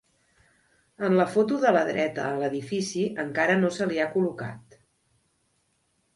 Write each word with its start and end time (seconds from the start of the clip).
En 1.09 1.17
la 1.19 1.27
foto 1.33 1.59
de 1.65 1.73
la 1.75 1.83
dreta 1.89 2.23
a 2.31 2.39
l'edifici 2.39 3.05
encara 3.25 3.59
no 3.61 3.71
se 3.77 3.89
li 3.93 4.01
ha 4.01 4.09
col·locat. 4.19 4.81